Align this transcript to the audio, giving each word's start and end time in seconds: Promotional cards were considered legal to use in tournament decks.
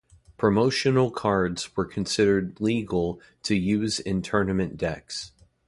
Promotional 0.35 1.11
cards 1.11 1.77
were 1.77 1.85
considered 1.85 2.59
legal 2.59 3.21
to 3.43 3.53
use 3.55 3.99
in 3.99 4.23
tournament 4.23 4.75
decks. 4.75 5.31